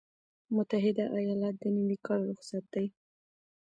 متحده 0.55 1.05
ایالات- 1.17 1.55
د 1.59 1.63
نوي 1.77 1.97
کال 2.05 2.21
رخصتي 2.31 2.85